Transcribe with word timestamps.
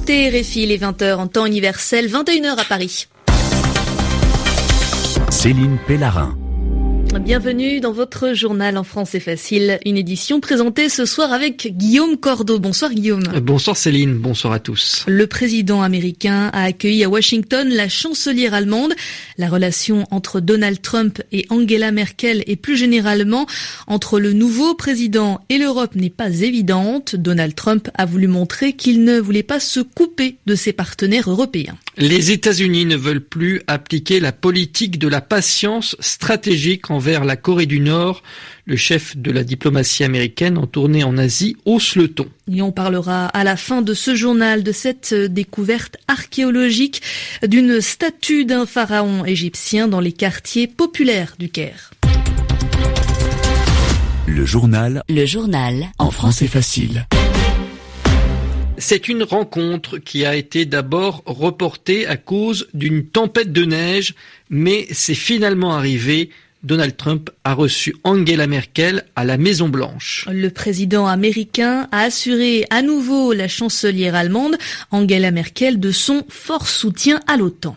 écoutez 0.00 0.30
les 0.30 0.78
20h 0.78 1.16
en 1.16 1.26
temps 1.26 1.44
universel, 1.44 2.08
21h 2.08 2.58
à 2.58 2.64
Paris. 2.64 3.06
Céline 5.28 5.76
Pellarin. 5.86 6.39
Bienvenue 7.22 7.80
dans 7.80 7.92
votre 7.92 8.32
journal 8.32 8.78
en 8.78 8.82
français 8.82 9.20
facile, 9.20 9.78
une 9.84 9.98
édition 9.98 10.40
présentée 10.40 10.88
ce 10.88 11.04
soir 11.04 11.32
avec 11.32 11.76
Guillaume 11.76 12.16
Cordeau. 12.16 12.58
Bonsoir 12.58 12.92
Guillaume. 12.92 13.22
Bonsoir 13.42 13.76
Céline, 13.76 14.14
bonsoir 14.14 14.54
à 14.54 14.58
tous. 14.58 15.04
Le 15.06 15.26
président 15.26 15.82
américain 15.82 16.50
a 16.54 16.64
accueilli 16.64 17.04
à 17.04 17.10
Washington 17.10 17.68
la 17.68 17.90
chancelière 17.90 18.54
allemande. 18.54 18.94
La 19.36 19.48
relation 19.48 20.06
entre 20.10 20.40
Donald 20.40 20.80
Trump 20.80 21.22
et 21.30 21.46
Angela 21.50 21.92
Merkel 21.92 22.42
et 22.46 22.56
plus 22.56 22.76
généralement 22.76 23.46
entre 23.86 24.18
le 24.18 24.32
nouveau 24.32 24.74
président 24.74 25.40
et 25.50 25.58
l'Europe 25.58 25.94
n'est 25.94 26.10
pas 26.10 26.40
évidente. 26.40 27.16
Donald 27.16 27.54
Trump 27.54 27.90
a 27.94 28.06
voulu 28.06 28.28
montrer 28.28 28.72
qu'il 28.72 29.04
ne 29.04 29.20
voulait 29.20 29.42
pas 29.42 29.60
se 29.60 29.80
couper 29.80 30.36
de 30.46 30.54
ses 30.54 30.72
partenaires 30.72 31.30
européens. 31.30 31.76
Les 31.98 32.30
États-Unis 32.30 32.86
ne 32.86 32.96
veulent 32.96 33.24
plus 33.24 33.60
appliquer 33.66 34.20
la 34.20 34.32
politique 34.32 34.98
de 34.98 35.06
la 35.06 35.20
patience 35.20 35.96
stratégique 36.00 36.90
envers 36.90 37.09
la 37.18 37.36
Corée 37.36 37.66
du 37.66 37.80
Nord. 37.80 38.22
Le 38.66 38.76
chef 38.76 39.16
de 39.16 39.30
la 39.30 39.42
diplomatie 39.42 40.04
américaine 40.04 40.56
en 40.56 40.66
tournée 40.66 41.02
en 41.02 41.18
Asie 41.18 41.56
hausse 41.64 41.96
le 41.96 42.08
ton. 42.08 42.26
Et 42.52 42.62
on 42.62 42.72
parlera 42.72 43.26
à 43.26 43.42
la 43.42 43.56
fin 43.56 43.82
de 43.82 43.94
ce 43.94 44.14
journal 44.14 44.62
de 44.62 44.72
cette 44.72 45.12
découverte 45.14 45.96
archéologique 46.08 47.02
d'une 47.42 47.80
statue 47.80 48.44
d'un 48.44 48.66
pharaon 48.66 49.24
égyptien 49.24 49.88
dans 49.88 50.00
les 50.00 50.12
quartiers 50.12 50.68
populaires 50.68 51.34
du 51.38 51.48
Caire. 51.48 51.90
Le 54.26 54.44
journal. 54.44 55.02
Le 55.08 55.26
journal. 55.26 55.88
En 55.98 56.12
français 56.12 56.46
facile. 56.46 57.06
C'est 58.80 59.08
une 59.08 59.24
rencontre 59.24 59.98
qui 59.98 60.24
a 60.24 60.34
été 60.34 60.64
d'abord 60.64 61.22
reportée 61.26 62.06
à 62.06 62.16
cause 62.16 62.68
d'une 62.72 63.04
tempête 63.04 63.52
de 63.52 63.66
neige, 63.66 64.14
mais 64.48 64.86
c'est 64.90 65.14
finalement 65.14 65.74
arrivé. 65.74 66.30
Donald 66.62 66.96
Trump 66.96 67.30
a 67.44 67.54
reçu 67.54 67.96
Angela 68.04 68.46
Merkel 68.46 69.04
à 69.16 69.24
la 69.24 69.38
Maison 69.38 69.68
Blanche. 69.68 70.28
Le 70.30 70.50
président 70.50 71.06
américain 71.06 71.88
a 71.90 72.00
assuré 72.00 72.66
à 72.70 72.82
nouveau 72.82 73.32
la 73.32 73.48
chancelière 73.48 74.14
allemande 74.14 74.56
Angela 74.90 75.30
Merkel 75.30 75.80
de 75.80 75.90
son 75.90 76.22
fort 76.28 76.68
soutien 76.68 77.20
à 77.26 77.36
l'OTAN. 77.36 77.76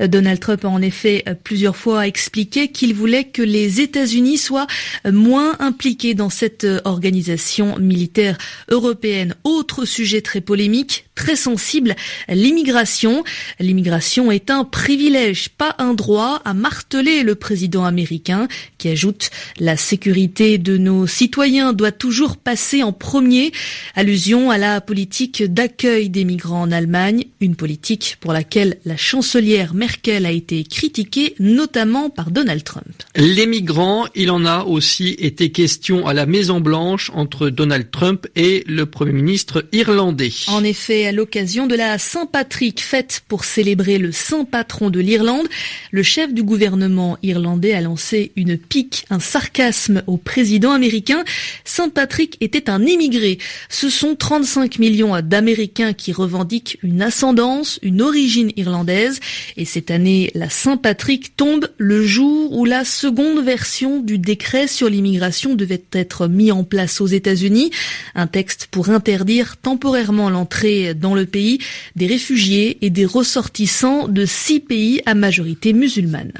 Donald 0.00 0.40
Trump 0.40 0.64
a 0.64 0.68
en 0.68 0.82
effet 0.82 1.24
plusieurs 1.44 1.76
fois 1.76 2.06
expliqué 2.06 2.68
qu'il 2.68 2.94
voulait 2.94 3.24
que 3.24 3.42
les 3.42 3.80
États-Unis 3.80 4.38
soient 4.38 4.66
moins 5.10 5.56
impliqués 5.60 6.14
dans 6.14 6.30
cette 6.30 6.66
organisation 6.84 7.78
militaire 7.78 8.38
européenne. 8.68 9.34
Autre 9.44 9.84
sujet 9.84 10.20
très 10.20 10.40
polémique, 10.40 11.06
très 11.14 11.36
sensible, 11.36 11.94
l'immigration. 12.28 13.24
L'immigration 13.60 14.30
est 14.30 14.50
un 14.50 14.64
privilège, 14.64 15.50
pas 15.50 15.74
un 15.78 15.94
droit, 15.94 16.42
a 16.44 16.54
martelé 16.54 17.22
le 17.22 17.34
président 17.34 17.84
américain 17.84 18.48
qui 18.78 18.88
ajoute 18.88 19.30
la 19.58 19.76
sécurité 19.76 20.58
de 20.58 20.76
nos 20.76 21.06
citoyens 21.06 21.72
doit 21.72 21.92
toujours 21.92 22.36
passer 22.36 22.82
en 22.82 22.92
premier. 22.92 23.52
Allusion 23.94 24.50
à 24.50 24.58
la 24.58 24.80
politique 24.80 25.42
d'accueil 25.42 26.08
des 26.08 26.24
migrants 26.24 26.62
en 26.62 26.72
Allemagne, 26.72 27.24
une 27.40 27.56
politique 27.56 28.16
pour 28.20 28.32
laquelle 28.32 28.78
la 28.84 28.96
chancelière 28.96 29.74
Merkel 29.84 30.24
a 30.24 30.30
été 30.30 30.64
critiquée 30.64 31.34
notamment 31.38 32.08
par 32.08 32.30
Donald 32.30 32.64
Trump. 32.64 32.86
Les 33.16 33.46
migrants, 33.46 34.06
il 34.14 34.30
en 34.30 34.46
a 34.46 34.64
aussi 34.64 35.10
été 35.18 35.52
question 35.52 36.06
à 36.06 36.14
la 36.14 36.24
Maison 36.24 36.58
Blanche 36.58 37.10
entre 37.12 37.50
Donald 37.50 37.90
Trump 37.90 38.26
et 38.34 38.64
le 38.66 38.86
Premier 38.86 39.12
ministre 39.12 39.66
irlandais. 39.72 40.32
En 40.48 40.64
effet, 40.64 41.06
à 41.06 41.12
l'occasion 41.12 41.66
de 41.66 41.74
la 41.74 41.98
Saint-Patrick 41.98 42.80
fête 42.80 43.24
pour 43.28 43.44
célébrer 43.44 43.98
le 43.98 44.10
saint 44.10 44.46
patron 44.46 44.88
de 44.88 45.00
l'Irlande, 45.00 45.48
le 45.90 46.02
chef 46.02 46.32
du 46.32 46.42
gouvernement 46.42 47.18
irlandais 47.22 47.74
a 47.74 47.82
lancé 47.82 48.32
une 48.36 48.56
pique, 48.56 49.04
un 49.10 49.20
sarcasme 49.20 50.02
au 50.06 50.16
président 50.16 50.72
américain. 50.72 51.24
Saint-Patrick 51.66 52.38
était 52.40 52.70
un 52.70 52.80
immigré. 52.86 53.36
Ce 53.68 53.90
sont 53.90 54.14
35 54.14 54.78
millions 54.78 55.20
d'Américains 55.20 55.92
qui 55.92 56.12
revendiquent 56.12 56.78
une 56.82 57.02
ascendance, 57.02 57.78
une 57.82 58.00
origine 58.00 58.50
irlandaise 58.56 59.20
et 59.58 59.73
cette 59.74 59.90
année, 59.90 60.30
la 60.36 60.50
Saint-Patrick 60.50 61.36
tombe 61.36 61.68
le 61.78 62.06
jour 62.06 62.52
où 62.52 62.64
la 62.64 62.84
seconde 62.84 63.44
version 63.44 63.98
du 63.98 64.18
décret 64.18 64.68
sur 64.68 64.88
l'immigration 64.88 65.56
devait 65.56 65.82
être 65.90 66.28
mis 66.28 66.52
en 66.52 66.62
place 66.62 67.00
aux 67.00 67.08
États-Unis. 67.08 67.72
Un 68.14 68.28
texte 68.28 68.68
pour 68.70 68.90
interdire 68.90 69.56
temporairement 69.56 70.30
l'entrée 70.30 70.94
dans 70.94 71.16
le 71.16 71.26
pays 71.26 71.58
des 71.96 72.06
réfugiés 72.06 72.78
et 72.82 72.90
des 72.90 73.04
ressortissants 73.04 74.06
de 74.06 74.24
six 74.24 74.60
pays 74.60 75.02
à 75.06 75.16
majorité 75.16 75.72
musulmane. 75.72 76.34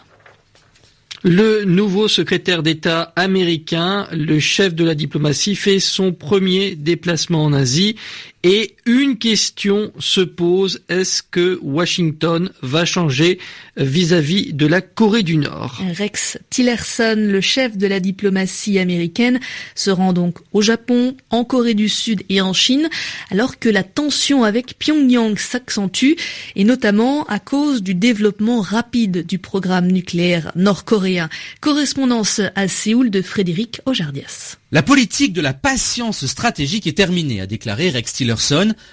Le 1.25 1.65
nouveau 1.65 2.06
secrétaire 2.06 2.62
d'État 2.62 3.12
américain, 3.16 4.06
le 4.12 4.39
chef 4.39 4.77
de 4.77 4.84
la 4.84 4.95
diplomatie, 4.95 5.56
fait 5.56 5.81
son 5.81 6.12
premier 6.12 6.77
déplacement 6.77 7.43
en 7.45 7.53
Asie 7.53 7.97
et 8.44 8.77
une 8.84 9.16
question 9.16 9.91
se 9.99 10.21
pose, 10.21 10.82
est-ce 10.91 11.22
que 11.22 11.59
Washington 11.62 12.50
va 12.60 12.84
changer 12.84 13.38
vis-à-vis 13.78 14.53
de 14.53 14.66
la 14.66 14.82
Corée 14.82 15.22
du 15.22 15.38
Nord? 15.38 15.81
Rex 15.97 16.37
Tillerson, 16.50 17.16
le 17.16 17.41
chef 17.41 17.78
de 17.78 17.87
la 17.87 18.00
diplomatie 18.00 18.78
américaine, 18.78 19.41
se 19.75 19.91
rend 19.91 20.12
donc 20.12 20.41
au 20.53 20.60
Japon, 20.60 21.16
en 21.31 21.44
Corée 21.44 21.72
du 21.72 21.88
Sud 21.88 22.22
et 22.28 22.43
en 22.43 22.53
Chine, 22.53 22.91
alors 23.31 23.59
que 23.59 23.71
la 23.71 23.83
tension 23.83 24.44
avec 24.44 24.78
Pyongyang 24.78 25.38
s'accentue, 25.38 26.12
et 26.54 26.65
notamment 26.65 27.25
à 27.25 27.38
cause 27.38 27.83
du 27.83 27.94
développement 27.94 28.60
rapide 28.60 29.25
du 29.27 29.38
programme 29.38 29.91
nucléaire 29.91 30.53
nord-coréen. 30.54 31.31
Correspondance 31.62 32.43
à 32.54 32.69
Séoul 32.69 33.09
de 33.09 33.22
Frédéric 33.22 33.81
Ojardias. 33.87 34.59
La 34.71 34.83
politique 34.83 35.33
de 35.33 35.41
la 35.41 35.54
patience 35.54 36.27
stratégique 36.27 36.88
est 36.88 36.97
terminée, 36.97 37.41
a 37.41 37.47
déclaré 37.47 37.91
Rex 37.91 38.12
Tillerson 38.12 38.34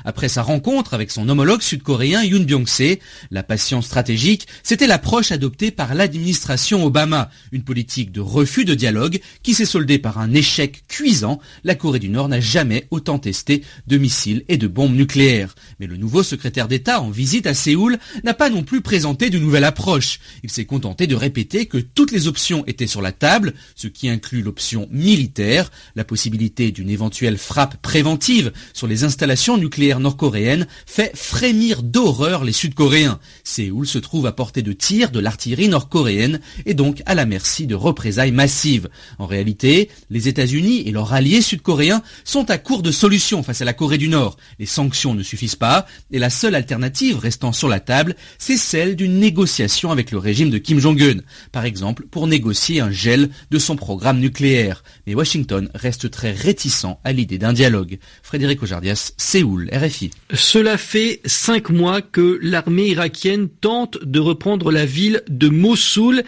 après 0.05 0.29
sa 0.29 0.41
rencontre 0.41 0.93
avec 0.93 1.11
son 1.11 1.27
homologue 1.29 1.61
sud-coréen 1.61 2.23
Yoon 2.23 2.43
Byung-se. 2.43 2.97
La 3.31 3.43
patience 3.43 3.85
stratégique, 3.85 4.47
c'était 4.63 4.87
l'approche 4.87 5.31
adoptée 5.31 5.71
par 5.71 5.95
l'administration 5.95 6.85
Obama, 6.85 7.29
une 7.51 7.63
politique 7.63 8.11
de 8.11 8.21
refus 8.21 8.65
de 8.65 8.75
dialogue 8.75 9.19
qui 9.43 9.53
s'est 9.53 9.65
soldée 9.65 9.99
par 9.99 10.19
un 10.19 10.33
échec 10.33 10.83
cuisant. 10.87 11.39
La 11.63 11.75
Corée 11.75 11.99
du 11.99 12.09
Nord 12.09 12.29
n'a 12.29 12.39
jamais 12.39 12.87
autant 12.91 13.19
testé 13.19 13.63
de 13.87 13.97
missiles 13.97 14.43
et 14.47 14.57
de 14.57 14.67
bombes 14.67 14.95
nucléaires. 14.95 15.55
Mais 15.79 15.87
le 15.87 15.97
nouveau 15.97 16.23
secrétaire 16.23 16.67
d'État 16.67 17.01
en 17.01 17.09
visite 17.09 17.47
à 17.47 17.53
Séoul 17.53 17.97
n'a 18.23 18.33
pas 18.33 18.49
non 18.49 18.63
plus 18.63 18.81
présenté 18.81 19.29
de 19.29 19.39
nouvelle 19.39 19.63
approche. 19.63 20.19
Il 20.43 20.51
s'est 20.51 20.65
contenté 20.65 21.07
de 21.07 21.15
répéter 21.15 21.65
que 21.65 21.77
toutes 21.77 22.11
les 22.11 22.27
options 22.27 22.65
étaient 22.67 22.87
sur 22.87 23.01
la 23.01 23.11
table, 23.11 23.53
ce 23.75 23.87
qui 23.87 24.09
inclut 24.09 24.41
l'option 24.41 24.87
militaire 24.91 25.71
la 25.95 26.03
possibilité 26.03 26.71
d'une 26.71 26.89
éventuelle 26.89 27.37
frappe 27.37 27.77
préventive 27.81 28.51
sur 28.73 28.87
les 28.87 29.03
installations 29.03 29.30
nucléaires 29.57 29.99
nord-coréennes 29.99 30.67
fait 30.85 31.11
frémir 31.15 31.83
d'horreur 31.83 32.43
les 32.43 32.51
Sud-Coréens. 32.51 33.19
Séoul 33.43 33.87
se 33.87 33.97
trouve 33.97 34.25
à 34.25 34.31
portée 34.31 34.61
de 34.61 34.73
tir 34.73 35.11
de 35.11 35.19
l'artillerie 35.19 35.67
nord-coréenne 35.67 36.39
et 36.65 36.73
donc 36.73 37.01
à 37.05 37.15
la 37.15 37.25
merci 37.25 37.67
de 37.67 37.75
représailles 37.75 38.31
massives. 38.31 38.89
En 39.19 39.25
réalité, 39.25 39.89
les 40.09 40.27
États-Unis 40.27 40.83
et 40.85 40.91
leurs 40.91 41.13
alliés 41.13 41.41
sud-coréens 41.41 42.03
sont 42.23 42.49
à 42.49 42.57
court 42.57 42.81
de 42.81 42.91
solutions 42.91 43.43
face 43.43 43.61
à 43.61 43.65
la 43.65 43.73
Corée 43.73 43.97
du 43.97 44.09
Nord. 44.09 44.37
Les 44.59 44.65
sanctions 44.65 45.13
ne 45.13 45.23
suffisent 45.23 45.55
pas 45.55 45.85
et 46.11 46.19
la 46.19 46.29
seule 46.29 46.55
alternative 46.55 47.17
restant 47.17 47.51
sur 47.53 47.67
la 47.67 47.79
table, 47.79 48.15
c'est 48.37 48.57
celle 48.57 48.95
d'une 48.95 49.19
négociation 49.19 49.91
avec 49.91 50.11
le 50.11 50.17
régime 50.17 50.49
de 50.49 50.57
Kim 50.57 50.79
Jong-un. 50.79 51.21
Par 51.51 51.65
exemple, 51.65 52.05
pour 52.11 52.27
négocier 52.27 52.81
un 52.81 52.91
gel 52.91 53.29
de 53.49 53.59
son 53.59 53.75
programme 53.75 54.19
nucléaire. 54.19 54.83
Mais 55.07 55.15
Washington 55.15 55.69
reste 55.73 56.11
très 56.11 56.31
réticent 56.31 56.71
à 57.03 57.11
l'idée 57.11 57.37
d'un 57.37 57.53
dialogue. 57.53 57.99
Frédéric 58.23 58.63
Ojardias, 58.63 59.13
Séoul, 59.23 59.69
RFI. 59.71 60.09
Cela 60.33 60.79
fait 60.79 61.21
cinq 61.25 61.69
mois 61.69 62.01
que 62.01 62.39
l'armée 62.41 62.87
irakienne 62.87 63.49
tente 63.49 64.03
de 64.03 64.19
reprendre 64.19 64.71
la 64.71 64.87
ville 64.87 65.21
de 65.29 65.47
Mossoul 65.47 66.23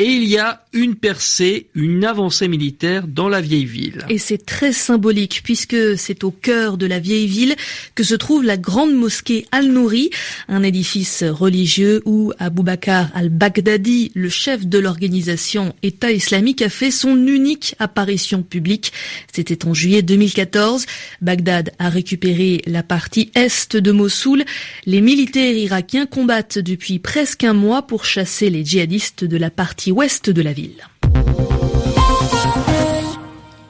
et 0.00 0.04
il 0.04 0.24
y 0.24 0.38
a 0.38 0.62
une 0.72 0.94
percée, 0.94 1.66
une 1.74 2.04
avancée 2.04 2.46
militaire 2.46 3.08
dans 3.08 3.28
la 3.28 3.40
vieille 3.40 3.64
ville. 3.64 4.04
Et 4.08 4.18
c'est 4.18 4.46
très 4.46 4.72
symbolique 4.72 5.40
puisque 5.42 5.98
c'est 5.98 6.22
au 6.22 6.30
cœur 6.30 6.76
de 6.76 6.86
la 6.86 7.00
vieille 7.00 7.26
ville 7.26 7.56
que 7.96 8.04
se 8.04 8.14
trouve 8.14 8.44
la 8.44 8.56
grande 8.56 8.94
mosquée 8.94 9.46
Al-Nouri, 9.50 10.10
un 10.46 10.62
édifice 10.62 11.24
religieux 11.24 12.00
où 12.04 12.32
Abu 12.38 12.62
Bakr 12.62 13.08
al-Baghdadi, 13.12 14.12
le 14.14 14.28
chef 14.28 14.66
de 14.66 14.78
l'organisation 14.78 15.74
État 15.82 16.12
islamique, 16.12 16.62
a 16.62 16.68
fait 16.68 16.92
son 16.92 17.16
unique 17.26 17.74
apparition 17.80 18.44
publique. 18.44 18.92
C'était 19.32 19.66
en 19.66 19.74
juillet 19.74 20.02
2014. 20.02 20.86
Bagdad 21.22 21.72
a 21.80 21.88
récupéré 21.88 22.62
la 22.66 22.84
partie 22.84 23.32
est 23.34 23.76
de 23.76 23.90
Mossoul. 23.90 24.44
Les 24.86 25.00
militaires 25.00 25.56
irakiens 25.56 26.06
combattent 26.06 26.58
depuis 26.58 27.00
presque 27.00 27.42
un 27.42 27.52
mois 27.52 27.82
pour 27.82 28.04
chasser 28.04 28.48
les 28.48 28.64
djihadistes 28.64 29.24
de 29.24 29.36
la 29.36 29.50
partie 29.50 29.87
ouest 29.92 30.30
de 30.30 30.42
la 30.42 30.52
ville. 30.52 30.86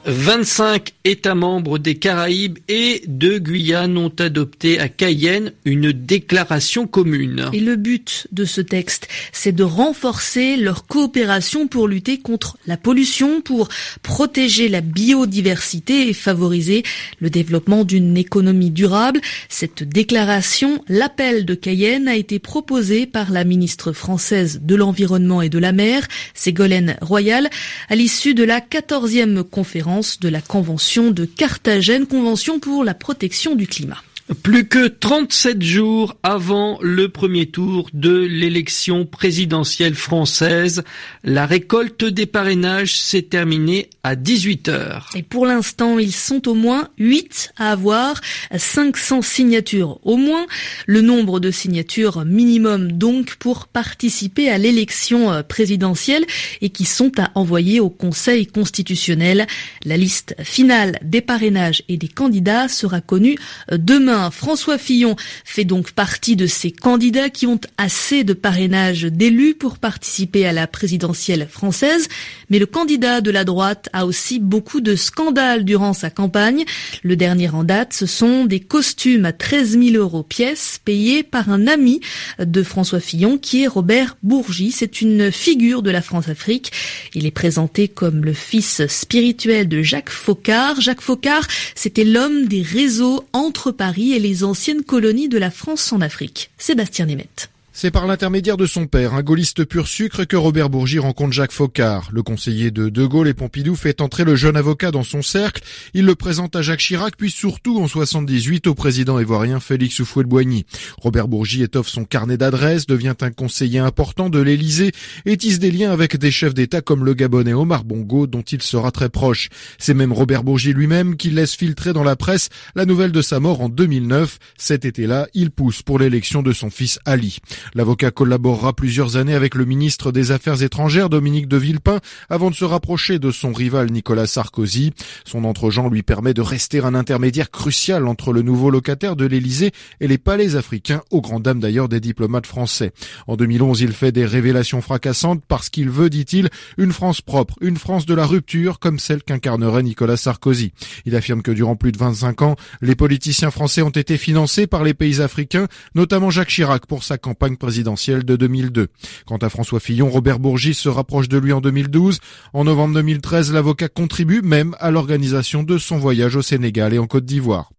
25 0.09 0.93
États 1.05 1.35
membres 1.35 1.77
des 1.77 1.95
Caraïbes 1.95 2.57
et 2.67 3.03
de 3.07 3.37
Guyane 3.37 3.95
ont 3.97 4.11
adopté 4.17 4.79
à 4.79 4.89
Cayenne 4.89 5.53
une 5.65 5.91
déclaration 5.91 6.87
commune. 6.87 7.45
Et 7.53 7.59
le 7.59 7.75
but 7.75 8.27
de 8.31 8.43
ce 8.43 8.61
texte, 8.61 9.07
c'est 9.31 9.51
de 9.51 9.63
renforcer 9.63 10.57
leur 10.57 10.87
coopération 10.87 11.67
pour 11.67 11.87
lutter 11.87 12.17
contre 12.17 12.57
la 12.65 12.75
pollution, 12.75 13.41
pour 13.41 13.69
protéger 14.01 14.67
la 14.67 14.81
biodiversité 14.81 16.09
et 16.09 16.13
favoriser 16.13 16.83
le 17.19 17.29
développement 17.29 17.83
d'une 17.83 18.17
économie 18.17 18.71
durable. 18.71 19.21
Cette 19.47 19.83
déclaration, 19.83 20.83
l'appel 20.87 21.45
de 21.45 21.53
Cayenne, 21.53 22.07
a 22.07 22.15
été 22.15 22.39
proposée 22.39 23.05
par 23.05 23.31
la 23.31 23.43
ministre 23.43 23.91
française 23.91 24.61
de 24.63 24.75
l'Environnement 24.75 25.43
et 25.43 25.49
de 25.49 25.59
la 25.59 25.71
Mer, 25.71 26.07
Ségolène 26.33 26.97
Royal, 27.01 27.47
à 27.89 27.95
l'issue 27.95 28.33
de 28.33 28.43
la 28.43 28.59
14e 28.59 29.43
conférence 29.43 29.98
de 29.99 30.29
la 30.29 30.41
Convention 30.41 31.11
de 31.11 31.25
Carthagène, 31.25 32.07
Convention 32.07 32.59
pour 32.59 32.83
la 32.83 32.93
protection 32.93 33.55
du 33.55 33.67
climat. 33.67 34.01
Plus 34.43 34.67
que 34.67 34.87
37 34.87 35.63
jours 35.63 36.15
avant 36.21 36.77
le 36.83 37.09
premier 37.09 37.47
tour 37.47 37.89
de 37.93 38.15
l'élection 38.15 39.03
présidentielle 39.03 39.95
française, 39.95 40.83
la 41.23 41.47
récolte 41.47 42.05
des 42.05 42.27
parrainages 42.27 42.95
s'est 42.95 43.23
terminée 43.23 43.89
à 44.03 44.15
18 44.15 44.69
heures. 44.69 45.09
Et 45.15 45.23
pour 45.23 45.47
l'instant, 45.47 45.97
ils 45.97 46.13
sont 46.13 46.47
au 46.47 46.53
moins 46.53 46.89
8 46.99 47.53
à 47.57 47.71
avoir 47.71 48.21
500 48.55 49.23
signatures 49.23 49.99
au 50.03 50.15
moins, 50.15 50.45
le 50.85 51.01
nombre 51.01 51.39
de 51.39 51.49
signatures 51.49 52.23
minimum 52.23 52.91
donc 52.91 53.35
pour 53.35 53.65
participer 53.67 54.51
à 54.51 54.59
l'élection 54.59 55.31
euh, 55.31 55.41
présidentielle 55.41 56.25
et 56.61 56.69
qui 56.69 56.85
sont 56.85 57.11
à 57.19 57.31
envoyer 57.33 57.79
au 57.79 57.89
Conseil 57.89 58.45
constitutionnel. 58.45 59.47
La 59.85 59.97
liste 59.97 60.35
finale 60.43 60.99
des 61.01 61.21
parrainages 61.21 61.81
et 61.89 61.97
des 61.97 62.07
candidats 62.07 62.67
sera 62.67 63.01
connue 63.01 63.37
euh, 63.71 63.77
demain. 63.79 64.18
François 64.31 64.77
Fillon 64.77 65.15
fait 65.45 65.65
donc 65.65 65.91
partie 65.91 66.35
de 66.35 66.47
ces 66.47 66.71
candidats 66.71 67.29
qui 67.29 67.47
ont 67.47 67.59
assez 67.77 68.23
de 68.23 68.33
parrainage 68.33 69.03
d'élus 69.03 69.53
pour 69.53 69.77
participer 69.77 70.45
à 70.45 70.51
la 70.51 70.67
présidentielle 70.67 71.47
française. 71.49 72.07
Mais 72.49 72.59
le 72.59 72.65
candidat 72.65 73.21
de 73.21 73.31
la 73.31 73.43
droite 73.43 73.89
a 73.93 74.05
aussi 74.05 74.39
beaucoup 74.39 74.81
de 74.81 74.95
scandales 74.95 75.65
durant 75.65 75.93
sa 75.93 76.09
campagne. 76.09 76.65
Le 77.03 77.15
dernier 77.15 77.49
en 77.49 77.63
date, 77.63 77.93
ce 77.93 78.05
sont 78.05 78.45
des 78.45 78.59
costumes 78.59 79.25
à 79.25 79.31
13 79.31 79.79
000 79.79 79.95
euros 79.95 80.23
pièce 80.23 80.79
payés 80.83 81.23
par 81.23 81.49
un 81.49 81.67
ami 81.67 82.01
de 82.39 82.63
François 82.63 82.99
Fillon 82.99 83.37
qui 83.37 83.63
est 83.63 83.67
Robert 83.67 84.17
Bourgi. 84.23 84.71
C'est 84.71 85.01
une 85.01 85.31
figure 85.31 85.81
de 85.81 85.91
la 85.91 86.01
France-Afrique. 86.01 86.71
Il 87.13 87.25
est 87.25 87.31
présenté 87.31 87.87
comme 87.87 88.25
le 88.25 88.33
fils 88.33 88.85
spirituel 88.87 89.67
de 89.67 89.81
Jacques 89.81 90.09
Faucard. 90.09 90.81
Jacques 90.81 91.01
Faucard, 91.01 91.47
c'était 91.75 92.03
l'homme 92.03 92.47
des 92.47 92.61
réseaux 92.61 93.23
entre 93.33 93.71
Paris 93.71 94.08
et 94.13 94.19
les 94.19 94.43
anciennes 94.43 94.83
colonies 94.83 95.29
de 95.29 95.37
la 95.37 95.51
France 95.51 95.91
en 95.93 96.01
Afrique. 96.01 96.51
Sébastien 96.57 97.05
Nemeth. 97.05 97.49
C'est 97.71 97.91
par 97.91 98.07
l'intermédiaire 98.07 98.57
de 98.57 98.65
son 98.65 98.87
père, 98.87 99.13
un 99.13 99.21
gaulliste 99.21 99.63
pur 99.63 99.87
sucre, 99.87 100.23
que 100.23 100.35
Robert 100.35 100.69
Bourgi 100.69 100.97
rencontre 100.97 101.33
Jacques 101.33 101.51
Faucard. 101.51 102.09
Le 102.11 102.23
conseiller 102.23 102.71
de 102.71 102.89
De 102.89 103.05
Gaulle 103.05 103.27
et 103.27 103.35
Pompidou 103.35 103.75
fait 103.75 104.01
entrer 104.01 104.23
le 104.23 104.35
jeune 104.35 104.57
avocat 104.57 104.89
dans 104.89 105.03
son 105.03 105.21
cercle. 105.21 105.63
Il 105.93 106.05
le 106.05 106.15
présente 106.15 106.55
à 106.55 106.63
Jacques 106.63 106.79
Chirac, 106.79 107.15
puis 107.15 107.29
surtout 107.29 107.79
en 107.79 107.87
78 107.87 108.65
au 108.67 108.73
président 108.73 109.19
ivoirien 109.19 109.59
Félix 109.59 109.99
Houphouët-Boigny. 109.99 110.65
Robert 110.97 111.27
Bourgi 111.27 111.61
étoffe 111.61 111.87
son 111.87 112.05
carnet 112.05 112.37
d'adresses, 112.37 112.87
devient 112.87 113.13
un 113.21 113.31
conseiller 113.31 113.79
important 113.79 114.29
de 114.29 114.39
l'Élysée 114.39 114.91
et 115.25 115.37
tisse 115.37 115.59
des 115.59 115.71
liens 115.71 115.91
avec 115.91 116.17
des 116.17 116.31
chefs 116.31 116.55
d'État 116.55 116.81
comme 116.81 117.05
le 117.05 117.13
Gabonais 117.13 117.53
Omar 117.53 117.83
Bongo, 117.83 118.25
dont 118.25 118.41
il 118.41 118.63
sera 118.63 118.91
très 118.91 119.09
proche. 119.09 119.49
C'est 119.77 119.93
même 119.93 120.11
Robert 120.11 120.43
Bourgi 120.43 120.73
lui-même 120.73 121.15
qui 121.15 121.29
laisse 121.29 121.55
filtrer 121.55 121.93
dans 121.93 122.03
la 122.03 122.15
presse 122.15 122.49
la 122.75 122.85
nouvelle 122.85 123.11
de 123.11 123.21
sa 123.21 123.39
mort 123.39 123.61
en 123.61 123.69
2009. 123.69 124.39
Cet 124.57 124.85
été-là, 124.85 125.27
il 125.35 125.51
pousse 125.51 125.83
pour 125.83 125.99
l'élection 125.99 126.41
de 126.41 126.51
son 126.51 126.71
fils 126.71 126.99
Ali. 127.05 127.39
L'avocat 127.73 128.11
collaborera 128.11 128.73
plusieurs 128.73 129.15
années 129.15 129.35
avec 129.35 129.55
le 129.55 129.65
ministre 129.65 130.11
des 130.11 130.31
Affaires 130.31 130.61
étrangères 130.61 131.09
Dominique 131.09 131.47
de 131.47 131.57
Villepin 131.57 131.99
avant 132.29 132.49
de 132.49 132.55
se 132.55 132.65
rapprocher 132.65 133.17
de 133.19 133.31
son 133.31 133.53
rival 133.53 133.91
Nicolas 133.91 134.27
Sarkozy. 134.27 134.93
Son 135.25 135.45
entre 135.45 135.69
lui 135.89 136.03
permet 136.03 136.33
de 136.33 136.41
rester 136.41 136.79
un 136.79 136.95
intermédiaire 136.95 137.51
crucial 137.51 138.07
entre 138.07 138.33
le 138.33 138.41
nouveau 138.41 138.71
locataire 138.71 139.15
de 139.15 139.25
l'Élysée 139.25 139.71
et 139.99 140.07
les 140.07 140.17
palais 140.17 140.55
africains, 140.55 141.01
aux 141.11 141.21
grandes 141.21 141.43
dames 141.43 141.59
d'ailleurs 141.59 141.87
des 141.87 141.99
diplomates 141.99 142.47
français. 142.47 142.91
En 143.27 143.35
2011, 143.35 143.81
il 143.81 143.93
fait 143.93 144.11
des 144.11 144.25
révélations 144.25 144.81
fracassantes 144.81 145.43
parce 145.47 145.69
qu'il 145.69 145.89
veut, 145.89 146.09
dit-il, 146.09 146.49
une 146.77 146.91
France 146.91 147.21
propre, 147.21 147.55
une 147.61 147.77
France 147.77 148.05
de 148.05 148.15
la 148.15 148.25
rupture 148.25 148.79
comme 148.79 148.99
celle 148.99 149.23
qu'incarnerait 149.23 149.83
Nicolas 149.83 150.17
Sarkozy. 150.17 150.73
Il 151.05 151.15
affirme 151.15 151.43
que 151.43 151.51
durant 151.51 151.75
plus 151.75 151.91
de 151.91 151.97
25 151.97 152.41
ans, 152.41 152.55
les 152.81 152.95
politiciens 152.95 153.51
français 153.51 153.83
ont 153.83 153.89
été 153.89 154.17
financés 154.17 154.65
par 154.65 154.83
les 154.83 154.95
pays 154.95 155.21
africains, 155.21 155.67
notamment 155.93 156.31
Jacques 156.31 156.49
Chirac 156.49 156.87
pour 156.87 157.03
sa 157.03 157.17
campagne 157.17 157.48
présidentielle 157.57 158.23
de 158.23 158.35
2002. 158.35 158.87
Quant 159.25 159.37
à 159.37 159.49
François 159.49 159.79
Fillon, 159.79 160.09
Robert 160.09 160.39
Bourgi 160.39 160.73
se 160.73 160.89
rapproche 160.89 161.29
de 161.29 161.37
lui 161.37 161.53
en 161.53 161.61
2012. 161.61 162.19
En 162.53 162.63
novembre 162.63 162.95
2013, 162.95 163.53
l'avocat 163.53 163.89
contribue 163.89 164.41
même 164.41 164.75
à 164.79 164.91
l'organisation 164.91 165.63
de 165.63 165.77
son 165.77 165.97
voyage 165.97 166.35
au 166.35 166.41
Sénégal 166.41 166.93
et 166.93 166.99
en 166.99 167.07
Côte 167.07 167.25
d'Ivoire. 167.25 167.69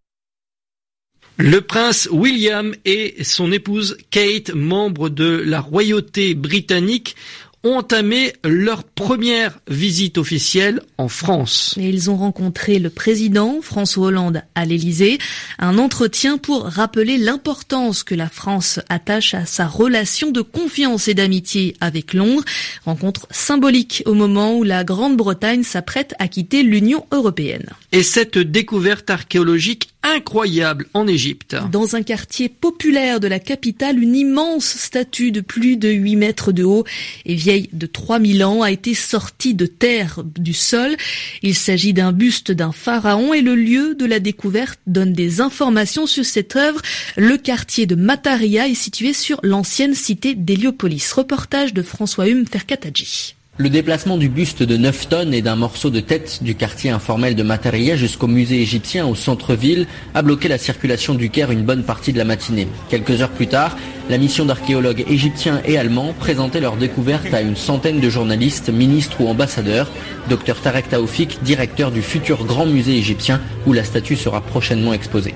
Le 1.37 1.61
prince 1.61 2.07
William 2.11 2.75
et 2.85 3.23
son 3.23 3.51
épouse 3.51 3.97
Kate, 4.11 4.53
membres 4.53 5.09
de 5.09 5.41
la 5.43 5.59
royauté 5.59 6.35
britannique, 6.35 7.15
ont 7.63 7.77
entamé 7.77 8.33
leur 8.43 8.83
première 8.83 9.59
visite 9.67 10.17
officielle 10.17 10.81
en 10.97 11.07
France. 11.07 11.75
Et 11.79 11.89
ils 11.89 12.09
ont 12.09 12.17
rencontré 12.17 12.79
le 12.79 12.89
président 12.89 13.59
François 13.61 14.07
Hollande 14.07 14.43
à 14.55 14.65
l'Élysée, 14.65 15.19
un 15.59 15.77
entretien 15.77 16.37
pour 16.37 16.65
rappeler 16.65 17.17
l'importance 17.17 18.03
que 18.03 18.15
la 18.15 18.29
France 18.29 18.79
attache 18.89 19.33
à 19.33 19.45
sa 19.45 19.67
relation 19.67 20.31
de 20.31 20.41
confiance 20.41 21.07
et 21.07 21.13
d'amitié 21.13 21.75
avec 21.81 22.13
Londres, 22.13 22.43
rencontre 22.85 23.27
symbolique 23.31 24.03
au 24.05 24.13
moment 24.13 24.55
où 24.55 24.63
la 24.63 24.83
Grande-Bretagne 24.83 25.63
s'apprête 25.63 26.15
à 26.19 26.27
quitter 26.27 26.63
l'Union 26.63 27.05
européenne. 27.11 27.69
Et 27.91 28.03
cette 28.03 28.37
découverte 28.37 29.09
archéologique 29.09 29.90
incroyable 30.03 30.87
en 30.93 31.07
Égypte. 31.07 31.55
Dans 31.71 31.95
un 31.95 32.03
quartier 32.03 32.49
populaire 32.49 33.19
de 33.19 33.27
la 33.27 33.39
capitale, 33.39 34.01
une 34.01 34.15
immense 34.15 34.65
statue 34.65 35.31
de 35.31 35.41
plus 35.41 35.77
de 35.77 35.89
8 35.89 36.15
mètres 36.15 36.51
de 36.51 36.63
haut 36.63 36.85
et 37.25 37.35
vieille 37.35 37.69
de 37.71 37.85
3000 37.85 38.43
ans 38.43 38.61
a 38.61 38.71
été 38.71 38.93
sortie 38.93 39.53
de 39.53 39.65
terre 39.65 40.23
du 40.23 40.53
sol. 40.53 40.95
Il 41.41 41.55
s'agit 41.55 41.93
d'un 41.93 42.11
buste 42.11 42.51
d'un 42.51 42.71
pharaon 42.71 43.33
et 43.33 43.41
le 43.41 43.55
lieu 43.55 43.95
de 43.95 44.05
la 44.05 44.19
découverte 44.19 44.79
donne 44.87 45.13
des 45.13 45.41
informations 45.41 46.07
sur 46.07 46.25
cette 46.25 46.55
œuvre. 46.55 46.81
Le 47.17 47.37
quartier 47.37 47.85
de 47.85 47.95
Mataria 47.95 48.67
est 48.67 48.73
situé 48.73 49.13
sur 49.13 49.39
l'ancienne 49.43 49.95
cité 49.95 50.35
d'Héliopolis. 50.35 51.11
Reportage 51.13 51.73
de 51.73 51.81
François 51.81 52.27
Hume 52.27 52.47
Ferkataji. 52.47 53.35
Le 53.61 53.69
déplacement 53.69 54.17
du 54.17 54.27
buste 54.27 54.63
de 54.63 54.75
9 54.75 55.07
tonnes 55.07 55.33
et 55.35 55.43
d'un 55.43 55.55
morceau 55.55 55.91
de 55.91 55.99
tête 55.99 56.39
du 56.41 56.55
quartier 56.55 56.89
informel 56.89 57.35
de 57.35 57.43
Mataria 57.43 57.95
jusqu'au 57.95 58.25
musée 58.25 58.59
égyptien 58.59 59.05
au 59.05 59.13
centre-ville 59.13 59.85
a 60.15 60.23
bloqué 60.23 60.47
la 60.47 60.57
circulation 60.57 61.13
du 61.13 61.29
Caire 61.29 61.51
une 61.51 61.61
bonne 61.61 61.83
partie 61.83 62.11
de 62.11 62.17
la 62.17 62.23
matinée. 62.23 62.67
Quelques 62.89 63.21
heures 63.21 63.29
plus 63.29 63.45
tard, 63.45 63.77
la 64.11 64.17
mission 64.17 64.43
d'archéologues 64.43 65.05
égyptiens 65.09 65.61
et 65.63 65.77
allemands 65.77 66.13
présentait 66.19 66.59
leur 66.59 66.75
découverte 66.75 67.33
à 67.33 67.41
une 67.41 67.55
centaine 67.55 68.01
de 68.01 68.09
journalistes, 68.09 68.69
ministres 68.69 69.21
ou 69.21 69.27
ambassadeurs. 69.29 69.89
Dr 70.29 70.55
Tarek 70.61 70.89
Taoufik, 70.89 71.41
directeur 71.43 71.91
du 71.91 72.01
futur 72.01 72.43
grand 72.43 72.65
musée 72.65 72.97
égyptien 72.97 73.39
où 73.65 73.71
la 73.71 73.85
statue 73.85 74.17
sera 74.17 74.41
prochainement 74.41 74.93
exposée. 74.93 75.33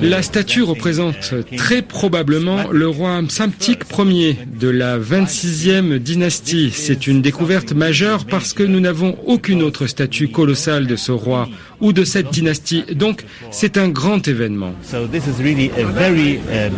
La 0.00 0.22
statue 0.22 0.62
représente 0.62 1.34
très 1.56 1.82
probablement 1.82 2.68
le 2.70 2.88
roi 2.88 3.20
Msamtik 3.20 3.80
Ier 3.98 4.38
de 4.46 4.68
la 4.68 4.96
26e 4.96 5.98
dynastie. 5.98 6.70
C'est 6.72 7.08
une 7.08 7.20
découverte 7.20 7.72
majeure 7.72 8.26
parce 8.26 8.52
que 8.52 8.62
nous 8.62 8.78
n'avons 8.78 9.18
aucune 9.26 9.64
autre 9.64 9.88
statue 9.88 10.28
colossale 10.28 10.86
de 10.86 10.94
ce 10.94 11.10
roi 11.10 11.48
ou 11.80 11.92
de 11.92 12.04
cette 12.04 12.30
dynastie. 12.30 12.84
Donc 12.94 13.24
c'est 13.50 13.76
un 13.76 13.88
grand 13.88 14.28
événement. 14.28 14.72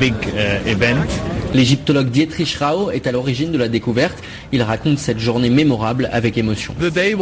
Uh, 0.00 1.54
L'égyptologue 1.54 2.10
Dietrich 2.10 2.54
Rao 2.60 2.90
est 2.90 3.06
à 3.06 3.12
l'origine 3.12 3.50
de 3.50 3.58
la 3.58 3.68
découverte. 3.68 4.22
Il 4.52 4.62
raconte 4.62 4.98
cette 4.98 5.18
journée 5.18 5.50
mémorable 5.50 6.08
avec 6.12 6.38
émotion. 6.38 6.74
Uh, 6.80 7.16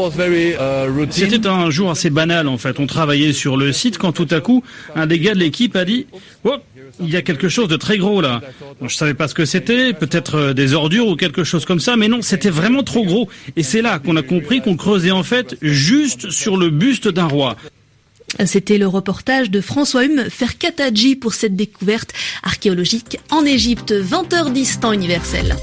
C'était 1.11 1.47
un 1.47 1.71
jour 1.71 1.91
assez 1.91 2.11
banal 2.11 2.49
en 2.49 2.59
fait. 2.59 2.79
On 2.79 2.87
travaillait 2.87 3.33
sur 3.33 3.57
le 3.57 3.73
site 3.73 3.97
quand 3.97 4.13
tout 4.13 4.29
à 4.31 4.41
coup, 4.41 4.63
un 4.95 5.07
des 5.07 5.19
gars 5.21 5.35
de 5.35 5.39
l'équipe 5.39 5.75
a 5.75 5.85
dit 5.87 6.07
oh, 6.45 6.57
il 7.01 7.09
y 7.09 7.17
a 7.17 7.23
quelque 7.23 7.49
chose 7.49 7.69
de 7.69 7.77
très 7.77 7.97
gros 7.97 8.21
là. 8.21 8.43
Je 8.83 8.89
je 8.89 8.95
savais 8.97 9.15
pas 9.15 9.29
ce 9.29 9.35
que 9.35 9.45
c'était, 9.45 9.93
peut-être 9.93 10.37
euh, 10.37 10.55
des 10.55 10.73
ordures 10.73 11.07
ou 11.07 11.17
quelque 11.17 11.45
chose 11.45 11.67
comme 11.67 11.81
ça, 11.81 11.97
mais 11.97 12.09
non, 12.09 12.23
c'était 12.23 12.51
vraiment 12.51 12.83
trop 12.83 13.05
gros. 13.05 13.29
Et 13.55 13.63
c'est 13.63 13.83
là 13.83 13.99
qu'on 13.99 14.17
a 14.17 14.23
compris 14.23 14.63
qu'on 14.63 14.77
creusait 14.77 15.11
en 15.11 15.23
fait 15.23 15.57
juste 15.61 16.31
sur 16.31 16.57
le 16.57 16.71
buste 16.71 17.09
d'un 17.09 17.27
roi. 17.27 17.57
C'était 18.45 18.79
le 18.79 18.87
reportage 18.87 19.51
de 19.51 19.61
François 19.61 20.05
Hume 20.05 20.29
Ferkataji 20.29 21.17
pour 21.17 21.35
cette 21.35 21.57
découverte 21.57 22.13
archéologique 22.43 23.19
en 23.31 23.45
Égypte, 23.45 23.93
20h10 23.93 24.81
temps 24.81 24.93
universel. 24.93 25.57